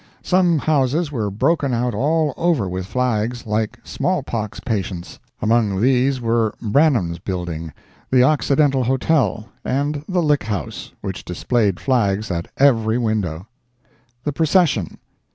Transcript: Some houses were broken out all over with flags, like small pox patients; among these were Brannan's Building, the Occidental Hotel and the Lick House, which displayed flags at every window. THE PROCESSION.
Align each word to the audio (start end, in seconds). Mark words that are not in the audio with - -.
Some 0.23 0.57
houses 0.57 1.11
were 1.11 1.29
broken 1.29 1.75
out 1.75 1.93
all 1.93 2.33
over 2.35 2.67
with 2.67 2.87
flags, 2.87 3.45
like 3.45 3.77
small 3.83 4.23
pox 4.23 4.59
patients; 4.59 5.19
among 5.43 5.79
these 5.79 6.19
were 6.19 6.55
Brannan's 6.59 7.19
Building, 7.19 7.71
the 8.09 8.23
Occidental 8.23 8.85
Hotel 8.85 9.47
and 9.63 10.03
the 10.09 10.23
Lick 10.23 10.45
House, 10.45 10.91
which 11.01 11.23
displayed 11.23 11.79
flags 11.79 12.31
at 12.31 12.47
every 12.57 12.97
window. 12.97 13.45
THE 14.23 14.33
PROCESSION. 14.33 14.97